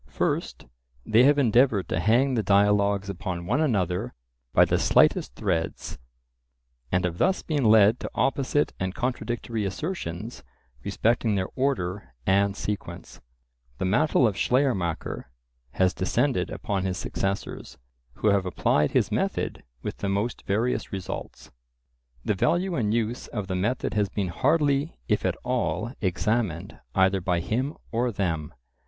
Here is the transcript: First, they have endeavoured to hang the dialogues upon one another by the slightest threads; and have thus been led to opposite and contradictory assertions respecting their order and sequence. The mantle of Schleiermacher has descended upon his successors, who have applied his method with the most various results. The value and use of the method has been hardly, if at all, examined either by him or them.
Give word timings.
First, 0.09 0.65
they 1.05 1.25
have 1.25 1.37
endeavoured 1.37 1.87
to 1.89 1.99
hang 1.99 2.33
the 2.33 2.41
dialogues 2.41 3.07
upon 3.07 3.45
one 3.45 3.61
another 3.61 4.15
by 4.51 4.65
the 4.65 4.79
slightest 4.79 5.35
threads; 5.35 5.99
and 6.91 7.05
have 7.05 7.19
thus 7.19 7.43
been 7.43 7.65
led 7.65 7.99
to 7.99 8.09
opposite 8.15 8.73
and 8.79 8.95
contradictory 8.95 9.63
assertions 9.63 10.41
respecting 10.83 11.35
their 11.35 11.49
order 11.55 12.15
and 12.25 12.57
sequence. 12.57 13.21
The 13.77 13.85
mantle 13.85 14.25
of 14.27 14.35
Schleiermacher 14.35 15.29
has 15.73 15.93
descended 15.93 16.49
upon 16.49 16.83
his 16.83 16.97
successors, 16.97 17.77
who 18.13 18.29
have 18.29 18.47
applied 18.47 18.93
his 18.93 19.11
method 19.11 19.61
with 19.83 19.97
the 19.97 20.09
most 20.09 20.41
various 20.47 20.91
results. 20.91 21.51
The 22.25 22.33
value 22.33 22.73
and 22.73 22.91
use 22.91 23.27
of 23.27 23.45
the 23.45 23.55
method 23.55 23.93
has 23.93 24.09
been 24.09 24.29
hardly, 24.29 24.97
if 25.07 25.27
at 25.27 25.37
all, 25.43 25.93
examined 26.01 26.79
either 26.95 27.21
by 27.21 27.39
him 27.39 27.77
or 27.91 28.11
them. 28.11 28.51